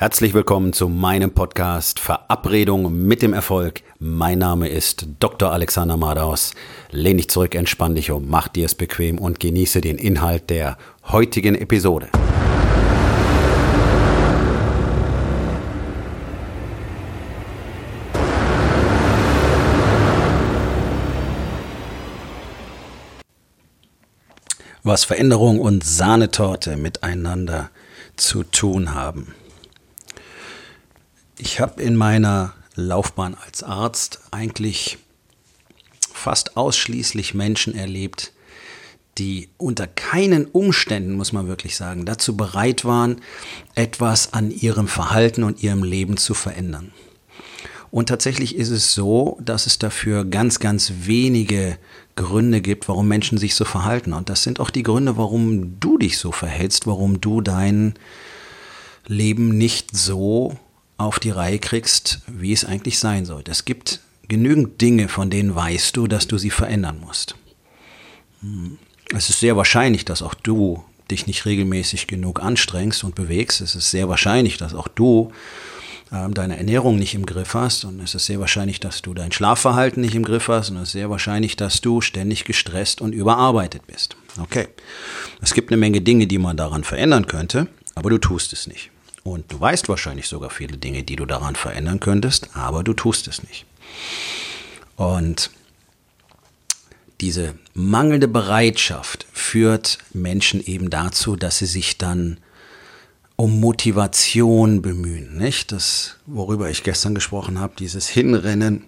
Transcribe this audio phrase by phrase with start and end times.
[0.00, 3.82] Herzlich willkommen zu meinem Podcast Verabredung mit dem Erfolg.
[3.98, 5.50] Mein Name ist Dr.
[5.50, 6.54] Alexander Madaus.
[6.92, 10.78] Lehn dich zurück, entspann dich um, mach dir es bequem und genieße den Inhalt der
[11.08, 12.10] heutigen Episode.
[24.84, 27.70] Was Veränderung und Sahnetorte miteinander
[28.14, 29.34] zu tun haben.
[31.40, 34.98] Ich habe in meiner Laufbahn als Arzt eigentlich
[36.12, 38.32] fast ausschließlich Menschen erlebt,
[39.18, 43.20] die unter keinen Umständen, muss man wirklich sagen, dazu bereit waren,
[43.76, 46.92] etwas an ihrem Verhalten und ihrem Leben zu verändern.
[47.92, 51.78] Und tatsächlich ist es so, dass es dafür ganz, ganz wenige
[52.16, 54.12] Gründe gibt, warum Menschen sich so verhalten.
[54.12, 57.94] Und das sind auch die Gründe, warum du dich so verhältst, warum du dein
[59.06, 60.58] Leben nicht so
[60.98, 63.50] auf die Reihe kriegst, wie es eigentlich sein sollte.
[63.50, 67.36] Es gibt genügend Dinge, von denen weißt du, dass du sie verändern musst.
[68.42, 68.78] Hm.
[69.14, 73.62] Es ist sehr wahrscheinlich, dass auch du dich nicht regelmäßig genug anstrengst und bewegst.
[73.62, 75.32] Es ist sehr wahrscheinlich, dass auch du
[76.10, 77.84] äh, deine Ernährung nicht im Griff hast.
[77.84, 80.68] Und es ist sehr wahrscheinlich, dass du dein Schlafverhalten nicht im Griff hast.
[80.68, 84.16] Und es ist sehr wahrscheinlich, dass du ständig gestresst und überarbeitet bist.
[84.38, 84.68] Okay.
[85.40, 88.90] Es gibt eine Menge Dinge, die man daran verändern könnte, aber du tust es nicht.
[89.24, 93.28] Und du weißt wahrscheinlich sogar viele Dinge, die du daran verändern könntest, aber du tust
[93.28, 93.66] es nicht.
[94.96, 95.50] Und
[97.20, 102.38] diese mangelnde Bereitschaft führt Menschen eben dazu, dass sie sich dann
[103.36, 105.70] um Motivation bemühen, nicht?
[105.70, 108.84] Das, worüber ich gestern gesprochen habe, dieses Hinrennen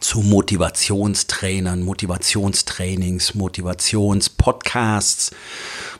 [0.00, 5.30] zu Motivationstrainern, Motivationstrainings, Motivationspodcasts,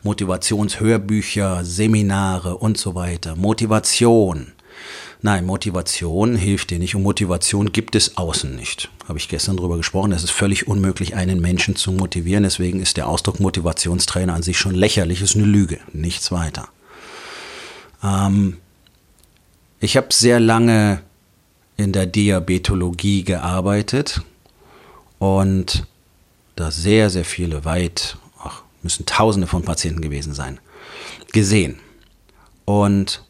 [0.03, 3.37] Motivationshörbücher, Seminare und so weiter.
[3.37, 4.53] Motivation.
[5.23, 8.91] Nein, Motivation hilft dir nicht und Motivation gibt es außen nicht.
[9.09, 10.13] Habe ich gestern drüber gesprochen.
[10.13, 12.45] Es ist völlig unmöglich, einen Menschen zu motivieren.
[12.45, 16.69] Deswegen ist der Ausdruck Motivationstrainer an sich schon lächerlich, ist eine Lüge, nichts weiter.
[18.05, 18.59] Ähm,
[19.81, 21.01] ich habe sehr lange
[21.77, 24.23] in der Diabetologie gearbeitet
[25.19, 25.87] und
[26.57, 30.59] da sehr, sehr viele, weit, ach, müssen Tausende von Patienten gewesen sein,
[31.33, 31.79] gesehen.
[32.65, 33.23] Und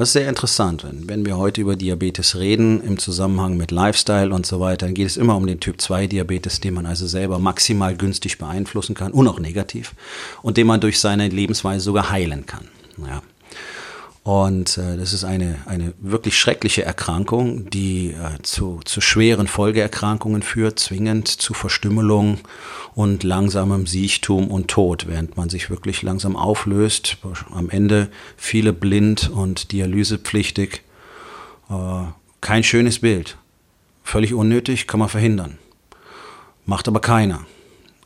[0.00, 4.34] das ist sehr interessant, wenn, wenn wir heute über Diabetes reden, im Zusammenhang mit Lifestyle
[4.34, 7.06] und so weiter, dann geht es immer um den Typ 2 Diabetes, den man also
[7.06, 9.94] selber maximal günstig beeinflussen kann und auch negativ
[10.40, 12.66] und den man durch seine Lebensweise sogar heilen kann.
[12.96, 13.20] Ja.
[14.22, 20.42] Und äh, das ist eine, eine wirklich schreckliche Erkrankung, die äh, zu, zu schweren Folgeerkrankungen
[20.42, 22.38] führt, zwingend zu Verstümmelung
[22.94, 27.16] und langsamem Siechtum und Tod, während man sich wirklich langsam auflöst.
[27.50, 30.82] Am Ende viele blind und dialysepflichtig.
[31.70, 32.02] Äh,
[32.42, 33.38] kein schönes Bild.
[34.04, 35.56] Völlig unnötig, kann man verhindern.
[36.66, 37.46] Macht aber keiner.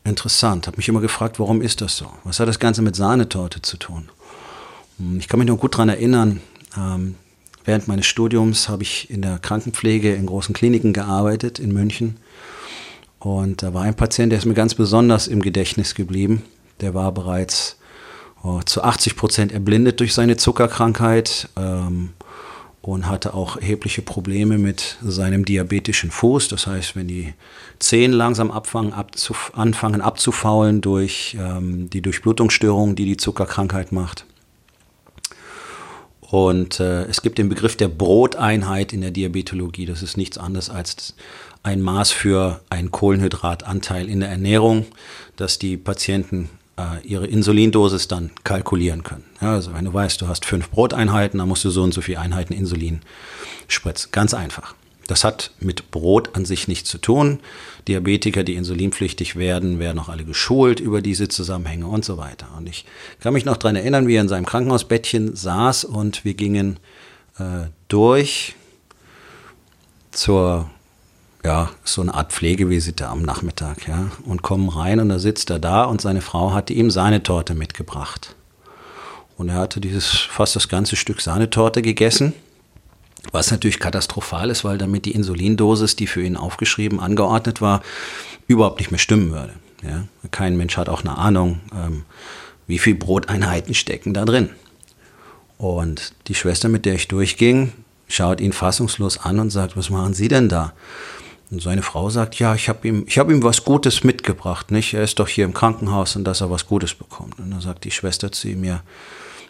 [0.05, 2.07] Interessant, habe mich immer gefragt, warum ist das so?
[2.25, 4.11] Was hat das Ganze mit Sahnetorte zu tun?
[4.99, 6.41] Hm, ich kann mich noch gut daran erinnern,
[6.77, 7.17] ähm,
[7.65, 12.17] während meines Studiums habe ich in der Krankenpflege in großen Kliniken gearbeitet in München.
[13.19, 16.43] Und da war ein Patient, der ist mir ganz besonders im Gedächtnis geblieben.
[16.81, 17.79] Der war bereits
[18.43, 22.11] oh, zu 80 Prozent erblindet durch seine Zuckerkrankheit ähm,
[22.83, 26.49] und hatte auch erhebliche Probleme mit seinem diabetischen Fuß.
[26.49, 27.33] Das heißt, wenn die
[27.79, 34.27] Zehen langsam abfangen, abzuf anfangen abzufaulen durch ähm, die Durchblutungsstörung, die die Zuckerkrankheit macht,
[36.35, 39.87] und äh, es gibt den Begriff der Broteinheit in der Diabetologie.
[39.87, 41.15] Das ist nichts anderes als
[41.63, 44.85] ein Maß für einen Kohlenhydratanteil in der Ernährung,
[45.37, 49.23] dass die Patienten äh, ihre Insulindosis dann kalkulieren können.
[49.41, 52.01] Ja, also wenn du weißt, du hast fünf Broteinheiten, dann musst du so und so
[52.01, 53.03] viele Einheiten Insulin
[53.69, 54.11] spritzen.
[54.11, 54.75] Ganz einfach.
[55.07, 57.41] Das hat mit Brot an sich nichts zu tun.
[57.89, 62.49] Diabetiker, die insulinpflichtig werden, werden auch alle geschult über diese Zusammenhänge und so weiter.
[62.57, 62.87] Und ich
[63.21, 66.79] kann mich noch daran erinnern, wie er in seinem Krankenhausbettchen saß und wir gingen
[67.39, 68.55] äh, durch
[70.11, 70.71] zur,
[71.45, 75.59] ja, so eine Art Pflegevisite am Nachmittag, ja, und kommen rein und da sitzt er
[75.59, 78.35] da und seine Frau hatte ihm Sahnetorte mitgebracht.
[79.37, 82.33] Und er hatte dieses fast das ganze Stück Sahnetorte gegessen
[83.33, 87.83] was natürlich katastrophal ist, weil damit die Insulindosis, die für ihn aufgeschrieben, angeordnet war,
[88.47, 89.55] überhaupt nicht mehr stimmen würde.
[89.83, 90.05] Ja?
[90.31, 92.05] Kein Mensch hat auch eine Ahnung, ähm,
[92.67, 94.51] wie viel Broteinheiten stecken da drin.
[95.59, 97.73] Und die Schwester, mit der ich durchging,
[98.09, 100.73] schaut ihn fassungslos an und sagt, was machen Sie denn da?
[101.51, 104.95] Und seine Frau sagt, ja, ich habe ihm, hab ihm was Gutes mitgebracht, nicht?
[104.95, 107.39] Er ist doch hier im Krankenhaus und dass er was Gutes bekommt.
[107.39, 108.83] Und dann sagt die Schwester zu ihm, ja,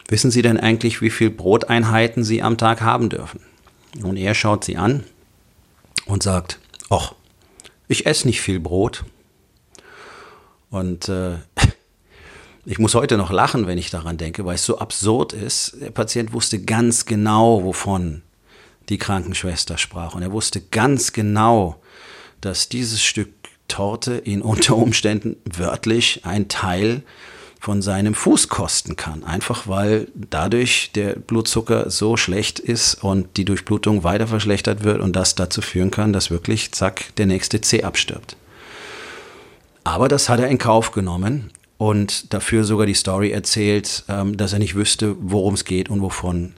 [0.07, 3.39] wissen Sie denn eigentlich, wie viel Broteinheiten Sie am Tag haben dürfen?
[4.03, 5.03] Und er schaut sie an
[6.05, 6.59] und sagt,
[6.89, 7.13] ach,
[7.87, 9.05] ich esse nicht viel Brot.
[10.69, 11.37] Und äh,
[12.65, 15.77] ich muss heute noch lachen, wenn ich daran denke, weil es so absurd ist.
[15.79, 18.21] Der Patient wusste ganz genau, wovon
[18.89, 20.15] die Krankenschwester sprach.
[20.15, 21.81] Und er wusste ganz genau,
[22.41, 23.29] dass dieses Stück
[23.67, 27.03] Torte ihn unter Umständen wörtlich ein Teil
[27.65, 29.23] von seinem Fuß kosten kann.
[29.23, 35.15] Einfach weil dadurch der Blutzucker so schlecht ist und die Durchblutung weiter verschlechtert wird und
[35.15, 38.37] das dazu führen kann, dass wirklich, zack, der nächste C abstirbt.
[39.83, 44.53] Aber das hat er in Kauf genommen und dafür sogar die Story erzählt, ähm, dass
[44.53, 46.53] er nicht wüsste, worum es geht und wovon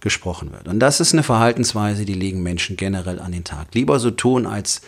[0.00, 0.68] gesprochen wird.
[0.68, 3.68] Und das ist eine Verhaltensweise, die legen Menschen generell an den Tag.
[3.72, 4.82] Lieber so tun, als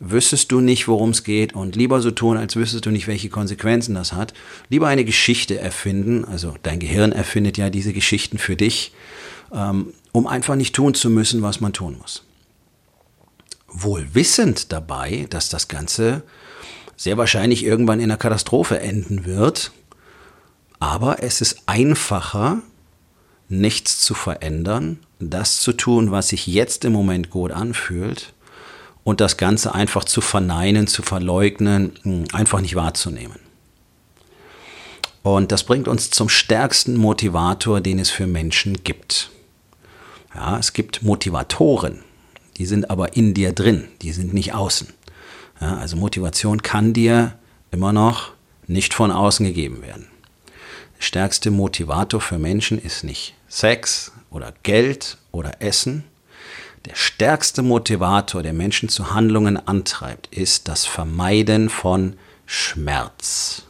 [0.00, 3.28] wüsstest du nicht, worum es geht und lieber so tun, als wüsstest du nicht, welche
[3.28, 4.34] Konsequenzen das hat.
[4.68, 8.92] Lieber eine Geschichte erfinden, also dein Gehirn erfindet ja diese Geschichten für dich,
[9.52, 12.24] ähm, um einfach nicht tun zu müssen, was man tun muss.
[13.68, 16.22] Wohl wissend dabei, dass das Ganze
[16.96, 19.72] sehr wahrscheinlich irgendwann in einer Katastrophe enden wird,
[20.78, 22.62] aber es ist einfacher,
[23.48, 28.32] nichts zu verändern, das zu tun, was sich jetzt im Moment gut anfühlt,
[29.04, 33.38] und das Ganze einfach zu verneinen, zu verleugnen, hm, einfach nicht wahrzunehmen.
[35.22, 39.30] Und das bringt uns zum stärksten Motivator, den es für Menschen gibt.
[40.34, 42.00] Ja, es gibt Motivatoren,
[42.56, 44.88] die sind aber in dir drin, die sind nicht außen.
[45.60, 47.38] Ja, also Motivation kann dir
[47.70, 48.32] immer noch
[48.66, 50.08] nicht von außen gegeben werden.
[50.98, 56.04] Der stärkste Motivator für Menschen ist nicht Sex oder Geld oder Essen,
[56.86, 62.16] der stärkste Motivator, der Menschen zu Handlungen antreibt, ist das Vermeiden von
[62.46, 63.62] Schmerz.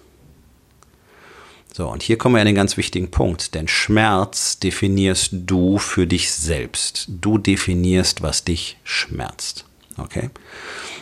[1.72, 6.06] So, und hier kommen wir an den ganz wichtigen Punkt, denn Schmerz definierst du für
[6.06, 7.06] dich selbst.
[7.08, 9.64] Du definierst, was dich schmerzt.
[9.96, 10.30] Okay?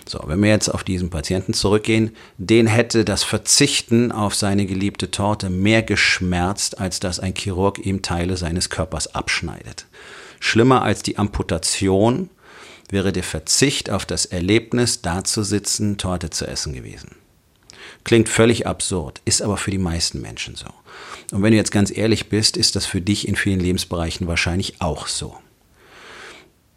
[0.07, 5.11] So, wenn wir jetzt auf diesen Patienten zurückgehen, den hätte das Verzichten auf seine geliebte
[5.11, 9.87] Torte mehr geschmerzt, als dass ein Chirurg ihm Teile seines Körpers abschneidet.
[10.45, 12.29] Schlimmer als die Amputation
[12.91, 17.15] wäre der Verzicht auf das Erlebnis, da zu sitzen, Torte zu essen gewesen.
[18.03, 20.67] Klingt völlig absurd, ist aber für die meisten Menschen so.
[21.31, 24.81] Und wenn du jetzt ganz ehrlich bist, ist das für dich in vielen Lebensbereichen wahrscheinlich
[24.81, 25.37] auch so.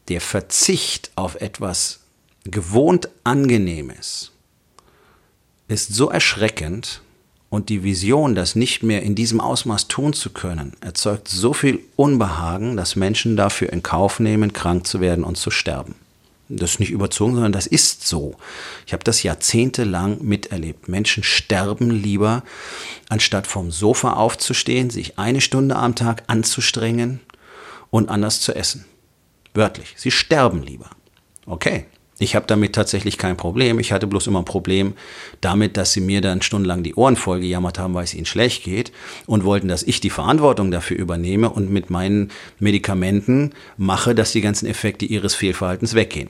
[0.10, 2.02] Der Verzicht auf etwas
[2.44, 4.32] gewohnt Angenehmes
[5.68, 7.02] ist so erschreckend,
[7.56, 11.80] und die Vision, das nicht mehr in diesem Ausmaß tun zu können, erzeugt so viel
[11.96, 15.96] Unbehagen, dass Menschen dafür in Kauf nehmen, krank zu werden und zu sterben.
[16.50, 18.36] Das ist nicht überzogen, sondern das ist so.
[18.86, 20.90] Ich habe das jahrzehntelang miterlebt.
[20.90, 22.44] Menschen sterben lieber,
[23.07, 27.22] anstatt vom Sofa aufzustehen, sich eine Stunde am Tag anzustrengen
[27.90, 28.84] und anders zu essen.
[29.54, 29.94] Wörtlich.
[29.96, 30.90] Sie sterben lieber.
[31.46, 31.86] Okay,
[32.18, 33.78] ich habe damit tatsächlich kein Problem.
[33.80, 34.94] Ich hatte bloß immer ein Problem
[35.42, 38.94] damit, dass sie mir dann stundenlang die Ohren vollgejammert haben, weil es ihnen schlecht geht
[39.26, 44.42] und wollten, dass ich die Verantwortung dafür übernehme und mit meinen Medikamenten mache, dass die
[44.42, 46.30] ganzen Effekte ihres Fehlverhaltens weggehen.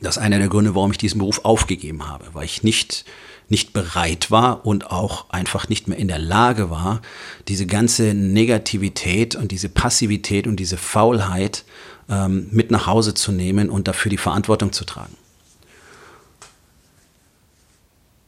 [0.00, 3.04] Das ist einer der Gründe, warum ich diesen Beruf aufgegeben habe, weil ich nicht
[3.48, 7.02] nicht bereit war und auch einfach nicht mehr in der Lage war,
[7.48, 11.64] diese ganze Negativität und diese Passivität und diese Faulheit
[12.12, 15.16] ähm, mit nach Hause zu nehmen und dafür die Verantwortung zu tragen.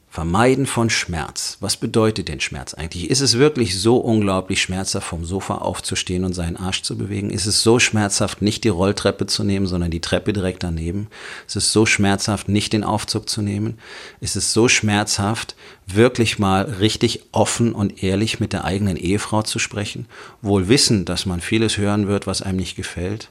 [0.09, 1.57] Vermeiden von Schmerz.
[1.59, 3.11] Was bedeutet denn Schmerz eigentlich?
[3.11, 7.31] Ist es wirklich so unglaublich schmerzhaft, vom Sofa aufzustehen und seinen Arsch zu bewegen?
[7.31, 11.09] Ist es so schmerzhaft, nicht die Rolltreppe zu nehmen, sondern die Treppe direkt daneben?
[11.49, 13.77] Ist es so schmerzhaft, nicht den Aufzug zu nehmen?
[14.21, 19.59] Ist es so schmerzhaft, wirklich mal richtig offen und ehrlich mit der eigenen Ehefrau zu
[19.59, 20.07] sprechen?
[20.43, 23.31] Wohl wissen, dass man vieles hören wird, was einem nicht gefällt?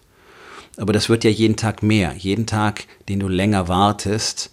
[0.77, 2.13] Aber das wird ja jeden Tag mehr.
[2.17, 4.51] Jeden Tag, den du länger wartest,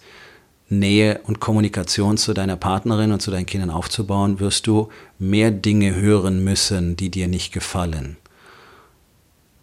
[0.69, 5.95] Nähe und Kommunikation zu deiner Partnerin und zu deinen Kindern aufzubauen, wirst du mehr Dinge
[5.95, 8.17] hören müssen, die dir nicht gefallen.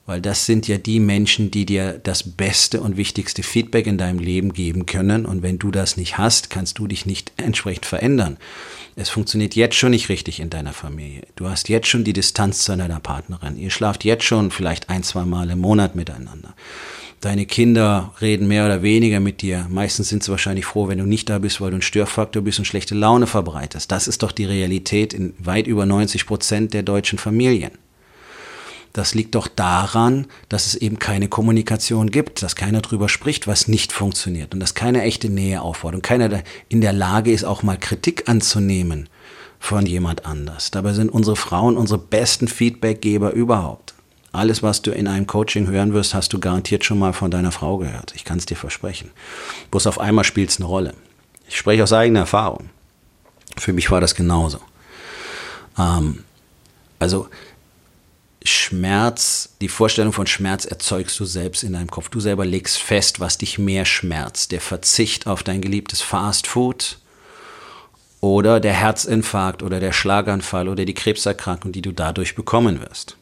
[0.08, 4.18] Weil das sind ja die Menschen, die dir das beste und wichtigste Feedback in deinem
[4.18, 5.26] Leben geben können.
[5.26, 8.38] Und wenn du das nicht hast, kannst du dich nicht entsprechend verändern.
[8.96, 11.24] Es funktioniert jetzt schon nicht richtig in deiner Familie.
[11.36, 13.58] Du hast jetzt schon die Distanz zu deiner Partnerin.
[13.58, 16.54] Ihr schlaft jetzt schon vielleicht ein, zwei Mal im Monat miteinander.
[17.20, 19.66] Deine Kinder reden mehr oder weniger mit dir.
[19.68, 22.58] Meistens sind sie wahrscheinlich froh, wenn du nicht da bist, weil du ein Störfaktor bist
[22.58, 23.92] und schlechte Laune verbreitest.
[23.92, 27.72] Das ist doch die Realität in weit über 90 Prozent der deutschen Familien.
[28.98, 33.68] Das liegt doch daran, dass es eben keine Kommunikation gibt, dass keiner drüber spricht, was
[33.68, 37.62] nicht funktioniert und dass keine echte Nähe aufbaut und keiner in der Lage ist, auch
[37.62, 39.08] mal Kritik anzunehmen,
[39.60, 40.72] von jemand anders.
[40.72, 43.94] Dabei sind unsere Frauen unsere besten Feedbackgeber überhaupt.
[44.32, 47.52] Alles, was du in einem Coaching hören wirst, hast du garantiert schon mal von deiner
[47.52, 48.14] Frau gehört.
[48.16, 49.12] Ich kann es dir versprechen.
[49.70, 50.92] Bloß auf einmal spielt es eine Rolle.
[51.48, 52.70] Ich spreche aus eigener Erfahrung.
[53.56, 54.58] Für mich war das genauso.
[55.78, 56.24] Ähm,
[56.98, 57.28] also
[58.44, 62.08] Schmerz, die Vorstellung von Schmerz erzeugst du selbst in deinem Kopf.
[62.08, 64.52] Du selber legst fest, was dich mehr schmerzt.
[64.52, 66.98] Der Verzicht auf dein geliebtes Fast Food
[68.20, 73.16] oder der Herzinfarkt oder der Schlaganfall oder die Krebserkrankung, die du dadurch bekommen wirst.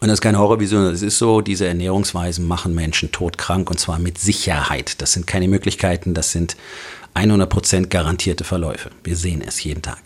[0.00, 4.00] Und das ist kein Horrorvision, es ist so, diese Ernährungsweisen machen Menschen todkrank und zwar
[4.00, 5.00] mit Sicherheit.
[5.00, 6.56] Das sind keine Möglichkeiten, das sind
[7.14, 8.90] 100% garantierte Verläufe.
[9.04, 10.00] Wir sehen es jeden Tag.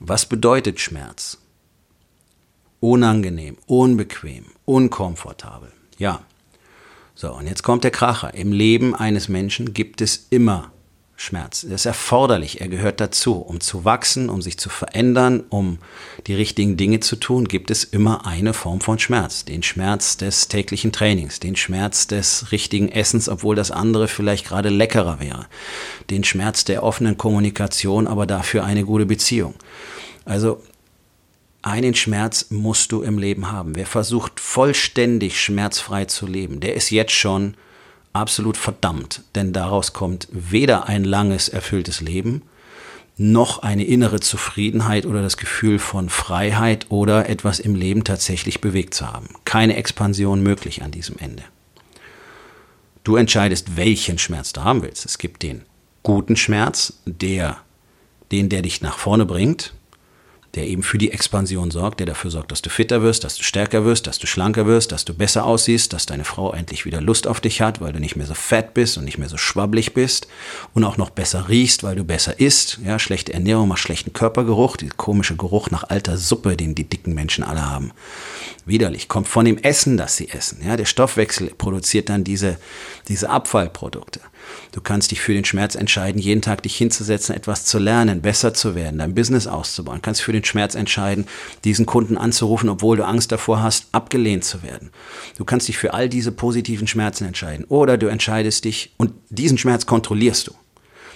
[0.00, 1.41] Was bedeutet Schmerz?
[2.82, 5.70] Unangenehm, unbequem, unkomfortabel.
[5.98, 6.22] Ja.
[7.14, 8.34] So, und jetzt kommt der Kracher.
[8.34, 10.72] Im Leben eines Menschen gibt es immer
[11.14, 11.62] Schmerz.
[11.62, 13.34] Er ist erforderlich, er gehört dazu.
[13.34, 15.78] Um zu wachsen, um sich zu verändern, um
[16.26, 19.44] die richtigen Dinge zu tun, gibt es immer eine Form von Schmerz.
[19.44, 24.70] Den Schmerz des täglichen Trainings, den Schmerz des richtigen Essens, obwohl das andere vielleicht gerade
[24.70, 25.46] leckerer wäre.
[26.10, 29.54] Den Schmerz der offenen Kommunikation, aber dafür eine gute Beziehung.
[30.24, 30.60] Also
[31.62, 33.76] einen Schmerz musst du im Leben haben.
[33.76, 37.54] Wer versucht vollständig schmerzfrei zu leben, der ist jetzt schon
[38.12, 42.42] absolut verdammt, denn daraus kommt weder ein langes, erfülltes Leben,
[43.16, 48.94] noch eine innere Zufriedenheit oder das Gefühl von Freiheit oder etwas im Leben tatsächlich bewegt
[48.94, 49.28] zu haben.
[49.44, 51.44] Keine Expansion möglich an diesem Ende.
[53.04, 55.04] Du entscheidest, welchen Schmerz du haben willst.
[55.04, 55.62] Es gibt den
[56.02, 57.58] guten Schmerz, der,
[58.30, 59.74] den, der dich nach vorne bringt,
[60.54, 63.42] der eben für die Expansion sorgt, der dafür sorgt, dass du fitter wirst, dass du
[63.42, 67.00] stärker wirst, dass du schlanker wirst, dass du besser aussiehst, dass deine Frau endlich wieder
[67.00, 69.38] Lust auf dich hat, weil du nicht mehr so fett bist und nicht mehr so
[69.38, 70.28] schwabblig bist
[70.74, 72.78] und auch noch besser riechst, weil du besser isst.
[72.84, 77.14] Ja, schlechte Ernährung macht schlechten Körpergeruch, dieser komische Geruch nach alter Suppe, den die dicken
[77.14, 77.92] Menschen alle haben.
[78.64, 80.60] Widerlich, kommt von dem Essen, das sie essen.
[80.64, 82.58] Ja, der Stoffwechsel produziert dann diese,
[83.08, 84.20] diese Abfallprodukte.
[84.70, 88.54] Du kannst dich für den Schmerz entscheiden, jeden Tag dich hinzusetzen, etwas zu lernen, besser
[88.54, 89.98] zu werden, dein Business auszubauen.
[89.98, 91.26] Du kannst für den Schmerz entscheiden,
[91.64, 94.90] diesen Kunden anzurufen, obwohl du Angst davor hast, abgelehnt zu werden.
[95.36, 97.64] Du kannst dich für all diese positiven Schmerzen entscheiden.
[97.66, 100.54] Oder du entscheidest dich und diesen Schmerz kontrollierst du.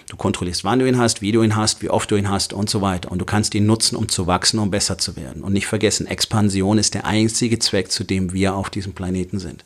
[0.08, 2.52] Du kontrollierst, wann du ihn hast, wie du ihn hast, wie oft du ihn hast
[2.52, 3.10] und so weiter.
[3.10, 5.42] Und du kannst ihn nutzen, um zu wachsen, um besser zu werden.
[5.42, 9.64] Und nicht vergessen, Expansion ist der einzige Zweck, zu dem wir auf diesem Planeten sind.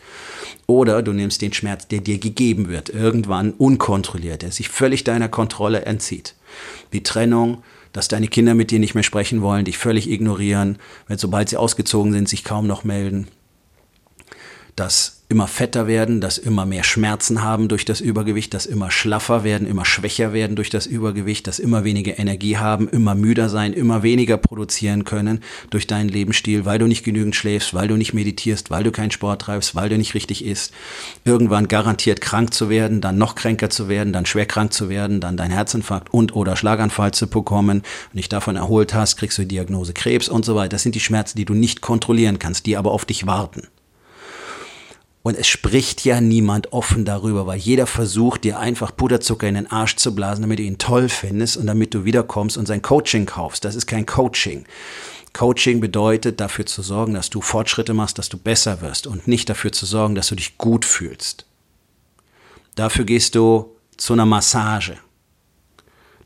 [0.67, 5.29] Oder du nimmst den Schmerz, der dir gegeben wird, irgendwann unkontrolliert, der sich völlig deiner
[5.29, 6.35] Kontrolle entzieht.
[6.91, 11.19] Wie Trennung, dass deine Kinder mit dir nicht mehr sprechen wollen, dich völlig ignorieren, wenn
[11.19, 13.29] sobald sie ausgezogen sind, sich kaum noch melden.
[14.81, 19.45] Das immer fetter werden, dass immer mehr Schmerzen haben durch das Übergewicht, dass immer schlaffer
[19.45, 23.75] werden, immer schwächer werden durch das Übergewicht, dass immer weniger Energie haben, immer müder sein,
[23.75, 28.15] immer weniger produzieren können durch deinen Lebensstil, weil du nicht genügend schläfst, weil du nicht
[28.15, 30.73] meditierst, weil du keinen Sport treibst, weil du nicht richtig isst.
[31.27, 35.21] Irgendwann garantiert krank zu werden, dann noch kränker zu werden, dann schwer krank zu werden,
[35.21, 37.83] dann dein Herzinfarkt und oder Schlaganfall zu bekommen.
[38.13, 40.71] Wenn dich davon erholt hast, kriegst du die Diagnose Krebs und so weiter.
[40.71, 43.69] Das sind die Schmerzen, die du nicht kontrollieren kannst, die aber auf dich warten.
[45.31, 49.71] Und es spricht ja niemand offen darüber, weil jeder versucht, dir einfach Puderzucker in den
[49.71, 53.27] Arsch zu blasen, damit du ihn toll findest und damit du wiederkommst und sein Coaching
[53.27, 53.65] kaufst.
[53.65, 54.65] Das ist kein Coaching.
[55.33, 59.49] Coaching bedeutet, dafür zu sorgen, dass du Fortschritte machst, dass du besser wirst und nicht
[59.49, 61.47] dafür zu sorgen, dass du dich gut fühlst.
[62.75, 64.99] Dafür gehst du zu einer Massage.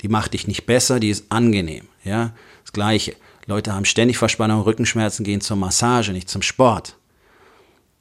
[0.00, 1.88] Die macht dich nicht besser, die ist angenehm.
[2.04, 2.32] Ja,
[2.62, 3.16] das Gleiche.
[3.44, 6.96] Leute haben ständig Verspannung, Rückenschmerzen, gehen zur Massage, nicht zum Sport.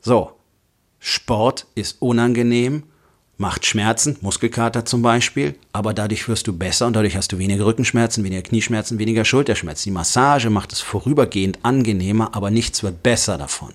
[0.01, 0.31] So,
[1.05, 2.83] Sport ist unangenehm,
[3.35, 7.65] macht Schmerzen, Muskelkater zum Beispiel, aber dadurch wirst du besser und dadurch hast du weniger
[7.65, 9.89] Rückenschmerzen, weniger Knieschmerzen, weniger Schulterschmerzen.
[9.89, 13.73] Die Massage macht es vorübergehend angenehmer, aber nichts wird besser davon.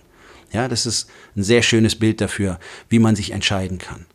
[0.54, 2.58] Ja, das ist ein sehr schönes Bild dafür,
[2.88, 4.06] wie man sich entscheiden kann.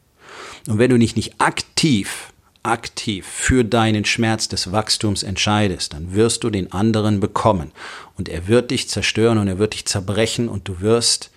[0.68, 6.44] Und wenn du dich nicht aktiv, aktiv für deinen Schmerz des Wachstums entscheidest, dann wirst
[6.44, 7.74] du den anderen bekommen.
[8.18, 11.30] Und er wird dich zerstören und er wird dich zerbrechen und du wirst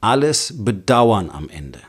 [0.00, 1.80] alles bedauern am Ende.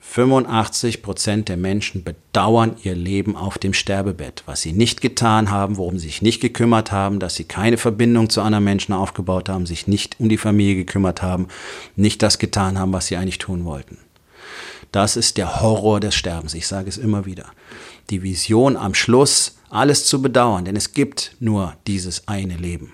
[0.00, 5.76] 85 Prozent der Menschen bedauern ihr Leben auf dem Sterbebett, was sie nicht getan haben,
[5.76, 9.66] worum sie sich nicht gekümmert haben, dass sie keine Verbindung zu anderen Menschen aufgebaut haben,
[9.66, 11.48] sich nicht um die Familie gekümmert haben,
[11.96, 13.98] nicht das getan haben, was sie eigentlich tun wollten.
[14.92, 16.54] Das ist der Horror des Sterbens.
[16.54, 17.46] Ich sage es immer wieder.
[18.10, 22.92] Die Vision am Schluss, alles zu bedauern, denn es gibt nur dieses eine Leben.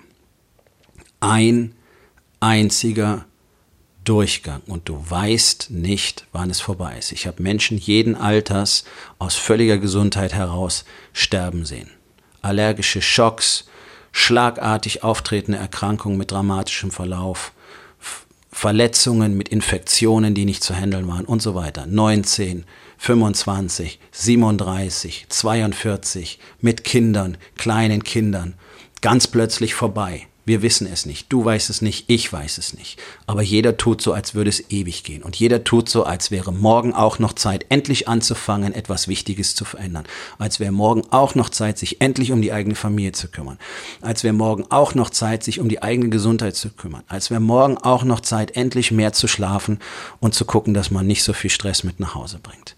[1.19, 1.75] Ein
[2.39, 3.25] einziger
[4.03, 7.11] Durchgang und du weißt nicht, wann es vorbei ist.
[7.11, 8.83] Ich habe Menschen jeden Alters
[9.19, 11.89] aus völliger Gesundheit heraus sterben sehen.
[12.41, 13.65] allergische Schocks,
[14.11, 17.53] schlagartig auftretende Erkrankungen mit dramatischem Verlauf,
[18.51, 21.85] Verletzungen mit Infektionen, die nicht zu handeln waren und so weiter.
[21.85, 22.65] 19,
[22.97, 28.55] 25, 37, 42, mit Kindern, kleinen Kindern,
[29.01, 30.27] ganz plötzlich vorbei.
[30.43, 31.31] Wir wissen es nicht.
[31.31, 32.99] Du weißt es nicht, ich weiß es nicht.
[33.27, 35.21] Aber jeder tut so, als würde es ewig gehen.
[35.21, 39.65] Und jeder tut so, als wäre morgen auch noch Zeit, endlich anzufangen, etwas Wichtiges zu
[39.65, 40.05] verändern.
[40.39, 43.59] Als wäre morgen auch noch Zeit, sich endlich um die eigene Familie zu kümmern.
[44.01, 47.03] Als wäre morgen auch noch Zeit, sich um die eigene Gesundheit zu kümmern.
[47.07, 49.77] Als wäre morgen auch noch Zeit, endlich mehr zu schlafen
[50.19, 52.75] und zu gucken, dass man nicht so viel Stress mit nach Hause bringt.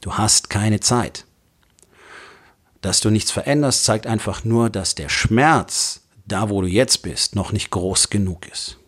[0.00, 1.26] Du hast keine Zeit.
[2.80, 7.34] Dass du nichts veränderst, zeigt einfach nur, dass der Schmerz, da wo du jetzt bist,
[7.36, 8.78] noch nicht groß genug ist.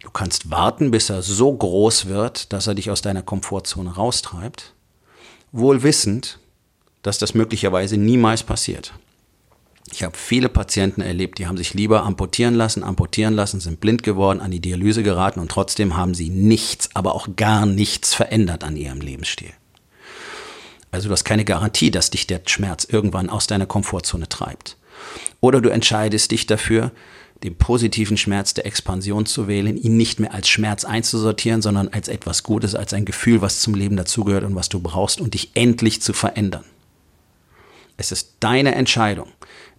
[0.00, 4.74] Du kannst warten, bis er so groß wird, dass er dich aus deiner Komfortzone raustreibt,
[5.52, 6.38] wohl wissend,
[7.02, 8.92] dass das möglicherweise niemals passiert.
[9.92, 14.02] Ich habe viele Patienten erlebt, die haben sich lieber amputieren lassen, amputieren lassen, sind blind
[14.02, 18.64] geworden, an die Dialyse geraten und trotzdem haben sie nichts, aber auch gar nichts verändert
[18.64, 19.52] an ihrem Lebensstil.
[20.90, 24.76] Also du hast keine Garantie, dass dich der Schmerz irgendwann aus deiner Komfortzone treibt.
[25.40, 26.92] Oder du entscheidest dich dafür,
[27.42, 32.08] den positiven Schmerz der Expansion zu wählen, ihn nicht mehr als Schmerz einzusortieren, sondern als
[32.08, 35.50] etwas Gutes, als ein Gefühl, was zum Leben dazugehört und was du brauchst und dich
[35.54, 36.64] endlich zu verändern.
[37.96, 39.28] Es ist deine Entscheidung.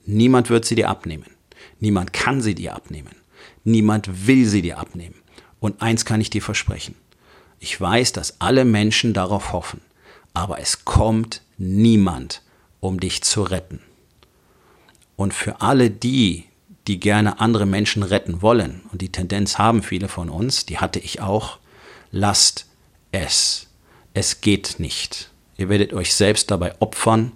[0.05, 1.25] Niemand wird sie dir abnehmen.
[1.79, 3.15] Niemand kann sie dir abnehmen.
[3.63, 5.15] Niemand will sie dir abnehmen.
[5.59, 6.95] Und eins kann ich dir versprechen.
[7.59, 9.81] Ich weiß, dass alle Menschen darauf hoffen.
[10.33, 12.43] Aber es kommt niemand,
[12.79, 13.79] um dich zu retten.
[15.17, 16.45] Und für alle die,
[16.87, 20.99] die gerne andere Menschen retten wollen, und die Tendenz haben viele von uns, die hatte
[20.99, 21.57] ich auch,
[22.11, 22.67] lasst
[23.11, 23.67] es.
[24.13, 25.29] Es geht nicht.
[25.57, 27.33] Ihr werdet euch selbst dabei opfern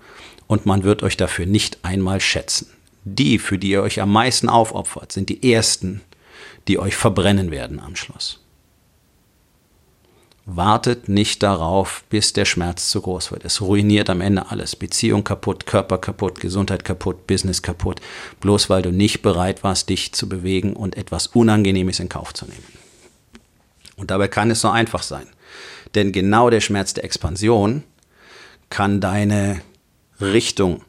[0.47, 2.67] und man wird euch dafür nicht einmal schätzen.
[3.03, 6.01] Die, für die ihr euch am meisten aufopfert, sind die Ersten,
[6.67, 8.39] die euch verbrennen werden am Schluss.
[10.45, 13.45] Wartet nicht darauf, bis der Schmerz zu groß wird.
[13.45, 14.75] Es ruiniert am Ende alles.
[14.75, 18.01] Beziehung kaputt, Körper kaputt, Gesundheit kaputt, Business kaputt.
[18.39, 22.45] Bloß weil du nicht bereit warst, dich zu bewegen und etwas Unangenehmes in Kauf zu
[22.45, 22.65] nehmen.
[23.97, 25.27] Und dabei kann es so einfach sein.
[25.93, 27.83] Denn genau der Schmerz der Expansion
[28.69, 29.61] kann deine
[30.19, 30.83] Richtung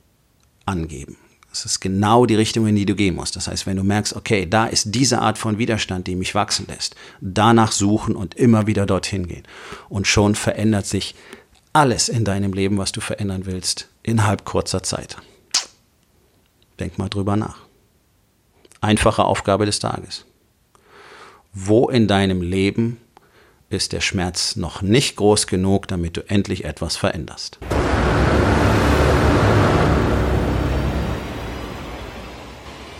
[0.65, 1.19] angeben.
[1.53, 3.37] Es ist genau die Richtung, in die du gehen musst.
[3.37, 6.67] Das heißt, wenn du merkst, okay, da ist diese Art von Widerstand, die mich wachsen
[6.67, 9.45] lässt, danach suchen und immer wieder dorthin gehen.
[9.91, 11.15] Und schon verändert sich
[11.75, 15.19] alles in deinem Leben, was du verändern willst, innerhalb kurzer Zeit.
[16.81, 17.59] Denk mal drüber nach.
[18.81, 20.25] Einfache Aufgabe des Tages.
[21.53, 22.97] Wo in deinem Leben
[23.69, 27.59] ist der Schmerz noch nicht groß genug, damit du endlich etwas veränderst?